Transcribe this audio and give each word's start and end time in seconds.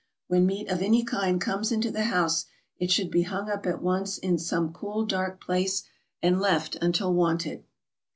When 0.25 0.47
meat 0.47 0.67
of 0.67 0.81
any 0.81 1.03
kind 1.03 1.39
comes 1.39 1.71
into 1.71 1.91
the 1.91 2.05
house 2.05 2.45
it 2.79 2.89
should 2.89 3.11
be 3.11 3.21
hung 3.21 3.51
up 3.51 3.67
at 3.67 3.83
once 3.83 4.17
in 4.17 4.39
some 4.39 4.73
cool, 4.73 5.05
dark 5.05 5.39
place, 5.39 5.83
and 6.23 6.41
left 6.41 6.75
until 6.77 7.13
wanted. 7.13 7.65